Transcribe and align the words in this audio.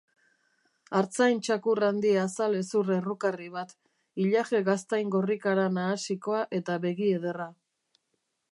Artzain-txakur 0.99 1.81
handi 1.87 2.13
azal-hezur 2.21 2.89
errukarri 2.95 3.49
bat, 3.57 3.75
ilaje 4.25 4.61
gaztain 4.71 5.11
gorrikara 5.17 5.67
nahasikoa 5.77 6.41
eta 6.61 6.79
begi-ederra. 6.87 7.51